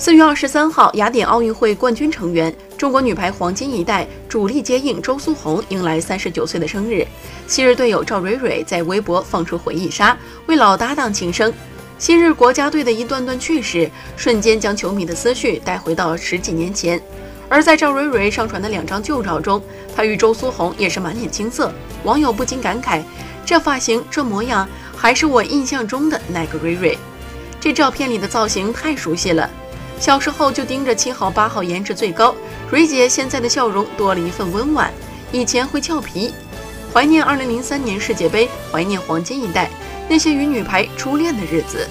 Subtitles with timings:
[0.00, 7.06] 四月二十三号，雅典奥运会冠军成员、中国女排黄金一代主力接应周苏红迎来三十九岁的生日。
[7.46, 10.16] 昔日队友赵蕊蕊在微博放出回忆杀，
[10.46, 11.52] 为老搭档庆生。
[11.98, 16.98] 昔日国家队的一段段趣事，瞬间将球迷的思绪带回到十几年前。
[17.50, 19.62] 而在赵蕊蕊上传的两张旧照中，
[19.94, 21.70] 她与周苏红也是满脸青涩，
[22.04, 23.02] 网友不禁感慨：
[23.44, 26.96] 这发型，这模样，还是我印象中的那个蕊蕊。
[27.60, 29.50] 这照片里的造型太熟悉了。
[30.00, 32.34] 小时候就盯着七号八号颜值最高，
[32.70, 34.90] 蕊姐现在的笑容多了一份温婉。
[35.30, 36.32] 以前会俏皮，
[36.92, 39.68] 怀念二零零三年世界杯，怀念黄金一代
[40.08, 41.86] 那些与女排初恋的日子。